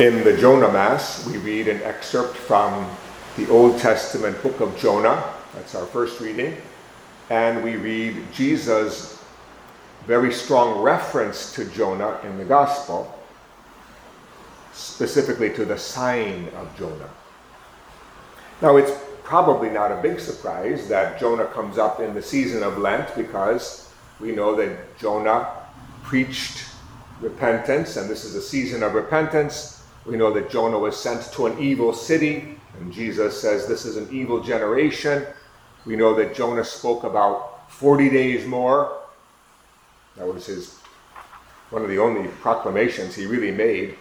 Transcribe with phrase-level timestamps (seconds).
[0.00, 2.90] In the Jonah Mass, we read an excerpt from
[3.36, 5.22] the Old Testament book of Jonah.
[5.54, 6.56] That's our first reading.
[7.30, 9.22] And we read Jesus'
[10.04, 13.16] very strong reference to Jonah in the Gospel,
[14.72, 17.10] specifically to the sign of Jonah.
[18.62, 18.90] Now, it's
[19.22, 23.94] probably not a big surprise that Jonah comes up in the season of Lent because
[24.18, 25.50] we know that Jonah
[26.02, 26.64] preached
[27.20, 31.46] repentance, and this is a season of repentance we know that Jonah was sent to
[31.46, 35.26] an evil city, and Jesus says this is an evil generation.
[35.86, 39.00] We know that Jonah spoke about 40 days more.
[40.16, 40.78] That was his
[41.70, 43.96] one of the only proclamations he really made.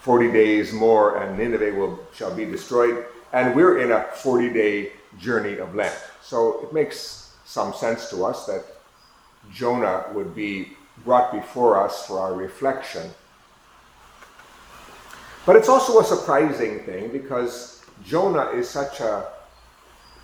[0.00, 3.06] 40 days more and Nineveh will shall be destroyed.
[3.32, 5.96] And we're in a 40-day journey of Lent.
[6.22, 8.64] So it makes some sense to us that
[9.52, 10.72] Jonah would be
[11.04, 13.10] brought before us for our reflection
[15.46, 19.28] but it's also a surprising thing because Jonah is such a,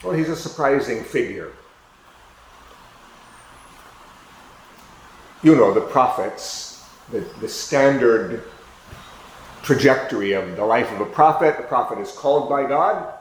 [0.02, 1.52] well, he's a surprising figure.
[5.44, 8.42] You know, the prophets, the, the standard
[9.62, 11.56] trajectory of the life of a prophet.
[11.56, 13.14] The prophet is called by God,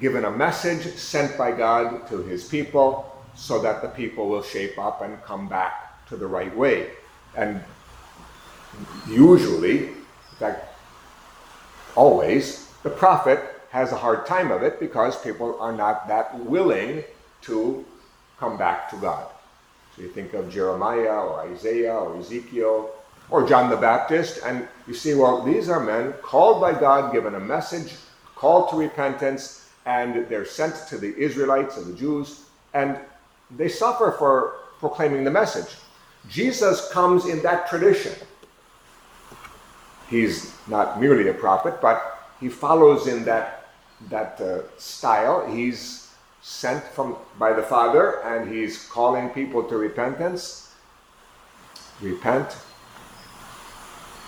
[0.00, 4.76] given a message, sent by God to his people, so that the people will shape
[4.78, 6.90] up and come back to the right way.
[7.36, 7.62] And
[9.08, 10.04] usually, in
[10.38, 10.71] fact,
[11.94, 13.40] always, the prophet
[13.70, 17.04] has a hard time of it because people are not that willing
[17.42, 17.84] to
[18.38, 19.26] come back to God.
[19.96, 22.90] So you think of Jeremiah or Isaiah or Ezekiel
[23.30, 27.34] or John the Baptist, and you see, well, these are men called by God, given
[27.34, 27.94] a message,
[28.36, 32.98] called to repentance, and they're sent to the Israelites and the Jews, and
[33.56, 35.76] they suffer for proclaiming the message.
[36.28, 38.12] Jesus comes in that tradition.
[40.12, 43.72] He's not merely a prophet, but he follows in that,
[44.10, 45.50] that uh, style.
[45.50, 46.12] He's
[46.42, 50.74] sent from, by the Father and he's calling people to repentance.
[52.02, 52.54] Repent,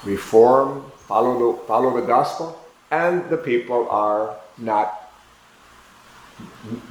[0.04, 2.58] reform, follow the, follow the gospel,
[2.90, 5.12] and the people are not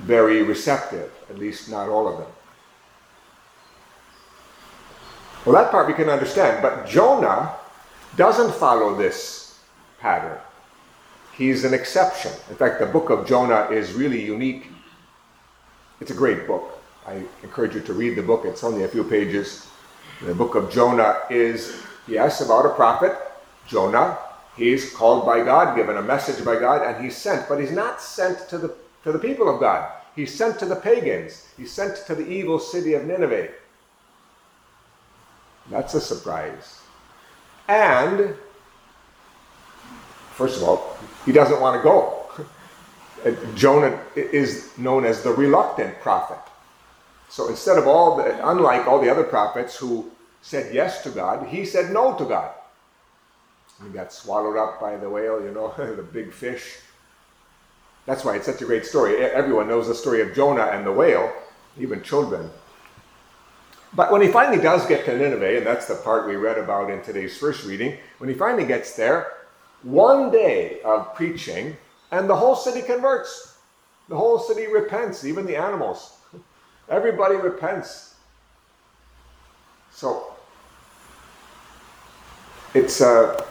[0.05, 2.31] very receptive, at least not all of them.
[5.45, 7.55] Well, that part we can understand, but Jonah
[8.15, 9.59] doesn't follow this
[9.99, 10.37] pattern.
[11.33, 12.31] He's an exception.
[12.49, 14.67] In fact, the book of Jonah is really unique.
[15.99, 16.79] It's a great book.
[17.07, 18.45] I encourage you to read the book.
[18.45, 19.67] It's only a few pages.
[20.21, 23.17] The book of Jonah is, yes, about a prophet,
[23.67, 24.17] Jonah.
[24.55, 27.49] He's called by God, given a message by God, and he's sent.
[27.49, 29.91] But he's not sent to the, to the people of God.
[30.15, 31.47] He's sent to the pagans.
[31.57, 33.49] He's sent to the evil city of Nineveh.
[35.71, 36.82] That's a surprise.
[37.67, 38.35] And,
[40.31, 42.19] first of all, he doesn't want to go.
[43.55, 46.39] Jonah is known as the reluctant prophet.
[47.29, 51.47] So instead of all the, unlike all the other prophets who said yes to God,
[51.47, 52.51] he said no to God.
[53.81, 56.77] He got swallowed up by the whale, you know, the big fish.
[58.05, 59.17] That's why it's such a great story.
[59.17, 61.31] Everyone knows the story of Jonah and the whale,
[61.79, 62.49] even children.
[63.95, 66.89] But when he finally does get to Nineveh, and that's the part we read about
[66.89, 69.33] in today's first reading, when he finally gets there,
[69.83, 71.77] one day of preaching,
[72.11, 73.57] and the whole city converts.
[74.09, 76.17] The whole city repents, even the animals.
[76.89, 78.15] Everybody repents.
[79.91, 80.33] So
[82.73, 83.45] it's a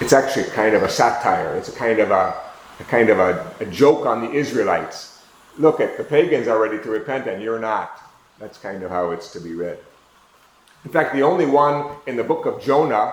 [0.00, 1.54] it's actually kind of a satire.
[1.56, 2.34] It's a kind of a,
[2.80, 5.22] a kind of a, a joke on the Israelites.
[5.58, 8.01] Look at the pagans are ready to repent and you're not.
[8.42, 9.78] That's kind of how it's to be read.
[10.84, 13.12] In fact, the only one in the book of Jonah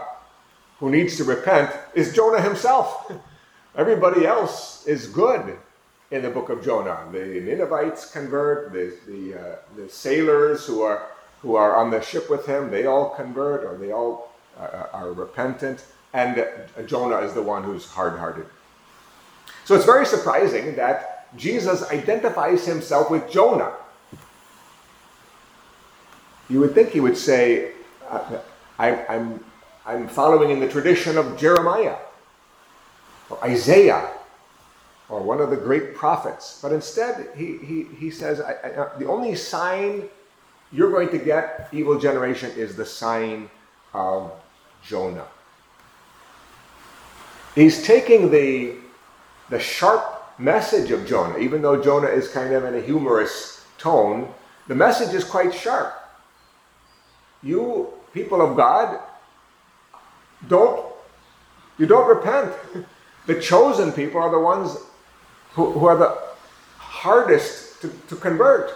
[0.79, 3.11] who needs to repent is Jonah himself.
[3.75, 5.55] Everybody else is good
[6.09, 7.07] in the book of Jonah.
[7.11, 11.09] The Ninevites convert, the, the, uh, the sailors who are,
[11.43, 15.13] who are on the ship with him, they all convert or they all uh, are
[15.13, 15.85] repentant.
[16.13, 18.47] And uh, Jonah is the one who's hard hearted.
[19.65, 23.73] So it's very surprising that Jesus identifies himself with Jonah
[26.49, 27.71] you would think he would say,
[28.79, 29.43] I, I'm,
[29.85, 31.97] I'm following in the tradition of Jeremiah
[33.29, 34.09] or Isaiah
[35.09, 36.59] or one of the great prophets.
[36.61, 40.09] But instead, he, he, he says, I, I, uh, the only sign
[40.71, 43.49] you're going to get, evil generation, is the sign
[43.93, 44.31] of
[44.83, 45.25] Jonah.
[47.55, 48.75] He's taking the,
[49.49, 54.31] the sharp message of Jonah, even though Jonah is kind of in a humorous tone,
[54.67, 55.98] the message is quite sharp
[57.43, 58.99] you, people of God,
[60.47, 60.85] don't
[61.79, 62.53] You don't repent.
[63.25, 64.75] The chosen people are the ones
[65.53, 66.17] who, who are the
[66.77, 68.71] hardest to, to convert.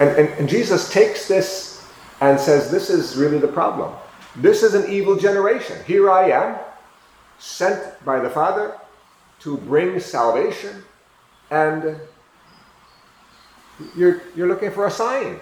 [0.00, 1.86] And, and, and Jesus takes this
[2.22, 3.92] and says, This is really the problem.
[4.36, 5.76] This is an evil generation.
[5.86, 6.58] Here I am,
[7.38, 8.78] sent by the Father
[9.40, 10.82] to bring salvation,
[11.50, 12.00] and
[13.96, 15.40] you're, you're looking for a sign.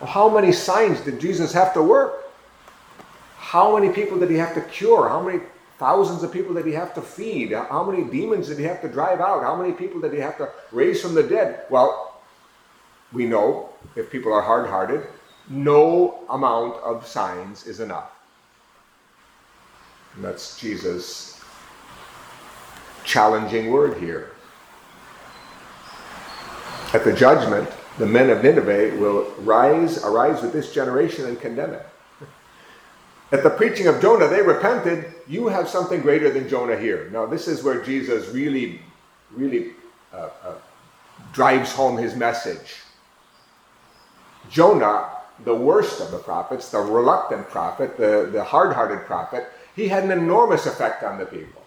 [0.00, 2.30] Well, how many signs did Jesus have to work?
[3.36, 5.08] How many people did he have to cure?
[5.08, 5.40] How many
[5.78, 7.52] thousands of people did he have to feed?
[7.52, 9.42] How many demons did he have to drive out?
[9.42, 11.64] How many people did he have to raise from the dead?
[11.70, 12.20] Well,
[13.12, 15.06] we know if people are hard hearted,
[15.48, 18.10] no amount of signs is enough.
[20.14, 21.40] And that's Jesus'
[23.04, 24.32] challenging word here.
[26.94, 27.68] At the judgment,
[27.98, 31.86] the men of Nineveh will rise, arise with this generation and condemn it.
[33.30, 35.12] At the preaching of Jonah, they repented.
[35.26, 37.10] You have something greater than Jonah here.
[37.12, 38.80] Now, this is where Jesus really,
[39.30, 39.72] really
[40.14, 40.54] uh, uh,
[41.34, 42.76] drives home his message.
[44.50, 45.10] Jonah,
[45.44, 50.04] the worst of the prophets, the reluctant prophet, the, the hard hearted prophet, he had
[50.04, 51.62] an enormous effect on the people.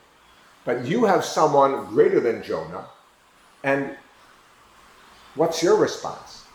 [0.66, 2.86] But you have someone greater than Jonah,
[3.64, 3.96] and
[5.36, 6.46] what's your response?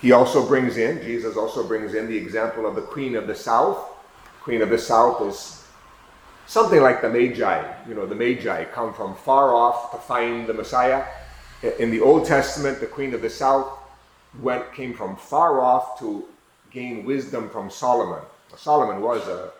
[0.00, 3.34] He also brings in, Jesus also brings in the example of the Queen of the
[3.34, 3.78] South.
[4.42, 5.66] Queen of the South is
[6.46, 7.88] something like the Magi.
[7.88, 11.04] You know, the Magi come from far off to find the Messiah.
[11.78, 13.68] In the Old Testament, the Queen of the South
[14.40, 16.24] went came from far off to
[16.70, 18.22] gain wisdom from Solomon.
[18.56, 19.50] Solomon was a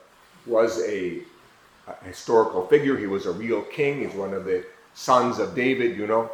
[0.47, 1.21] was a,
[1.87, 2.97] a historical figure.
[2.97, 4.01] He was a real king.
[4.01, 5.97] He's one of the sons of David.
[5.97, 6.31] You know,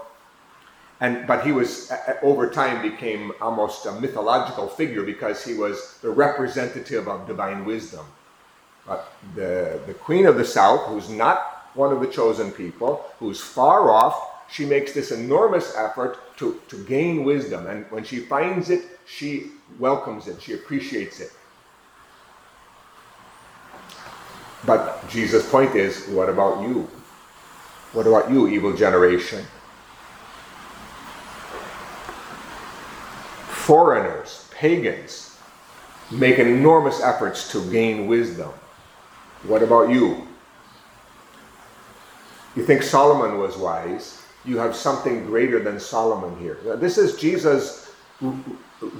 [1.04, 1.92] and but he was
[2.22, 8.06] over time became almost a mythological figure because he was the representative of divine wisdom.
[8.86, 11.36] But the the queen of the south, who's not
[11.74, 14.16] one of the chosen people, who's far off,
[14.50, 17.66] she makes this enormous effort to, to gain wisdom.
[17.66, 21.32] And when she finds it, she welcomes it, she appreciates it.
[24.64, 26.88] But Jesus' point is what about you?
[27.92, 29.44] What about you, evil generation?
[33.64, 35.38] Foreigners, pagans,
[36.10, 38.50] make enormous efforts to gain wisdom.
[39.44, 40.28] What about you?
[42.56, 44.22] You think Solomon was wise?
[44.44, 46.58] You have something greater than Solomon here.
[46.76, 47.90] This is Jesus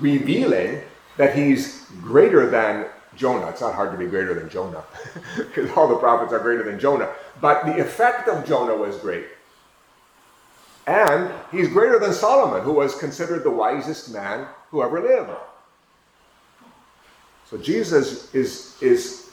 [0.00, 0.81] revealing
[1.19, 2.87] that he's greater than
[3.17, 3.49] Jonah.
[3.49, 4.84] It's not hard to be greater than Jonah
[5.37, 7.10] because all the prophets are greater than Jonah.
[7.38, 9.26] But the effect of Jonah was great.
[10.86, 15.31] And he's greater than Solomon, who was considered the wisest man who ever lived.
[17.48, 19.31] So Jesus is, is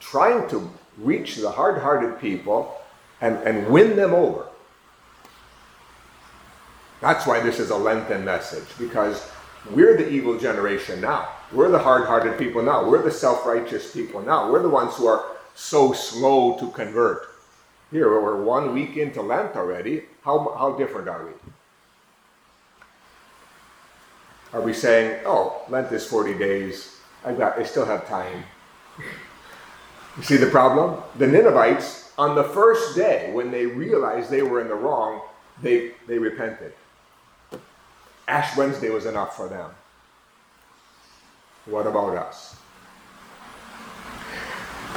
[0.00, 2.76] trying to reach the hard hearted people
[3.20, 4.46] and, and win them over.
[7.00, 9.30] That's why this is a Lenten message, because
[9.70, 11.28] we're the evil generation now.
[11.52, 12.88] We're the hard hearted people now.
[12.88, 14.50] We're the self righteous people now.
[14.50, 15.24] We're the ones who are
[15.54, 17.28] so slow to convert.
[17.90, 20.04] Here, we're one week into Lent already.
[20.28, 21.32] How, how different are we?
[24.52, 27.00] Are we saying, oh, Lent is 40 days.
[27.24, 28.44] I, got, I still have time.
[30.18, 31.02] You see the problem?
[31.16, 35.22] The Ninevites, on the first day, when they realized they were in the wrong,
[35.62, 36.74] they, they repented.
[38.28, 39.70] Ash Wednesday was enough for them.
[41.64, 42.54] What about us?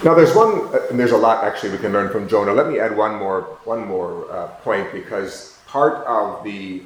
[0.03, 2.53] Now, there's one, and there's a lot actually we can learn from Jonah.
[2.53, 6.81] Let me add one more, one more uh, point because part of the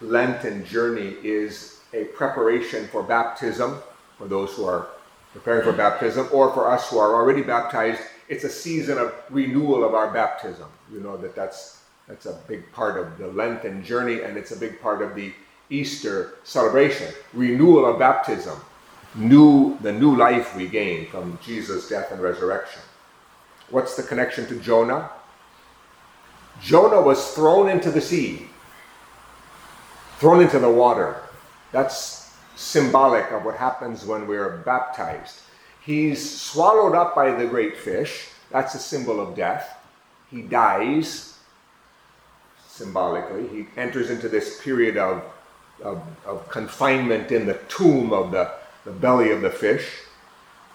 [0.00, 3.78] Lenten journey is a preparation for baptism
[4.18, 4.88] for those who are
[5.32, 8.00] preparing for baptism, or for us who are already baptized.
[8.28, 10.68] It's a season of renewal of our baptism.
[10.92, 14.56] You know that that's that's a big part of the Lenten journey, and it's a
[14.56, 15.32] big part of the
[15.70, 18.58] Easter celebration, renewal of baptism,
[19.16, 22.82] new the new life we gain from Jesus' death and resurrection.
[23.70, 25.10] What's the connection to Jonah?
[26.62, 28.48] Jonah was thrown into the sea,
[30.18, 31.22] thrown into the water.
[31.72, 35.40] That's symbolic of what happens when we're baptized.
[35.84, 38.28] He's swallowed up by the great fish.
[38.50, 39.78] That's a symbol of death.
[40.30, 41.38] He dies
[42.66, 43.48] symbolically.
[43.48, 45.22] He enters into this period of
[45.82, 48.50] of, of confinement in the tomb of the,
[48.86, 49.98] the belly of the fish.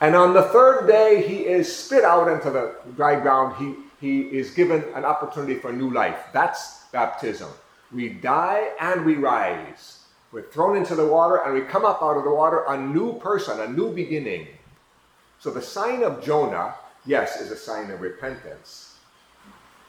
[0.01, 3.55] And on the third day, he is spit out into the dry ground.
[3.57, 3.75] He,
[4.05, 6.17] he is given an opportunity for new life.
[6.33, 7.49] That's baptism.
[7.91, 9.99] We die and we rise.
[10.31, 13.17] We're thrown into the water and we come up out of the water a new
[13.19, 14.47] person, a new beginning.
[15.39, 16.75] So the sign of Jonah,
[17.05, 18.97] yes, is a sign of repentance,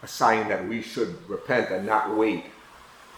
[0.03, 2.45] a sign that we should repent and not wait.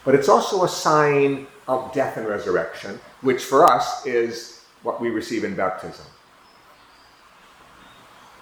[0.03, 4.54] But it's also a sign of death and resurrection, which for us is
[4.85, 6.05] what we receive in baptism.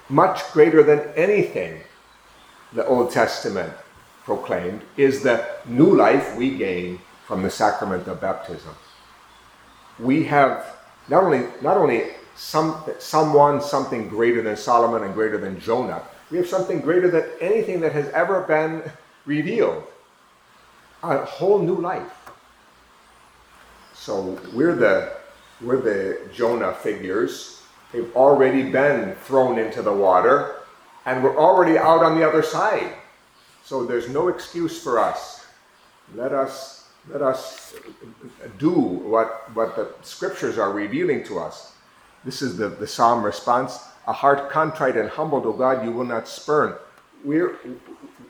[0.09, 1.81] Much greater than anything
[2.73, 3.73] the Old Testament
[4.25, 8.75] proclaimed is the new life we gain from the sacrament of baptism.
[9.99, 10.75] We have
[11.07, 16.37] not only, not only some, someone, something greater than Solomon and greater than Jonah, we
[16.37, 18.83] have something greater than anything that has ever been
[19.25, 19.83] revealed
[21.03, 22.31] a whole new life.
[23.93, 25.17] So we're the,
[25.63, 27.61] we're the Jonah figures.
[27.91, 30.55] They've already been thrown into the water,
[31.05, 32.93] and we're already out on the other side.
[33.63, 35.45] So there's no excuse for us.
[36.15, 37.75] Let us let us
[38.57, 41.73] do what, what the scriptures are revealing to us.
[42.23, 43.79] This is the, the psalm response.
[44.07, 46.75] A heart contrite and humbled, O God, you will not spurn.
[47.25, 47.57] We're,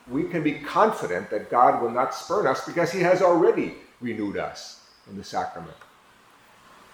[0.09, 4.37] we can be confident that God will not spurn us because he has already renewed
[4.37, 5.77] us in the sacrament.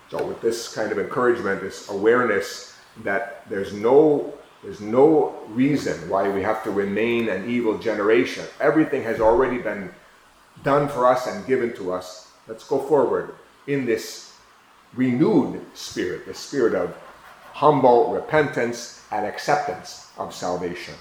[0.09, 6.27] So with this kind of encouragement, this awareness that there's no there's no reason why
[6.27, 8.45] we have to remain an evil generation.
[8.59, 9.89] Everything has already been
[10.63, 12.29] done for us and given to us.
[12.45, 13.35] Let's go forward
[13.67, 14.33] in this
[14.93, 16.97] renewed spirit, the spirit of
[17.53, 20.95] humble repentance and acceptance of salvation.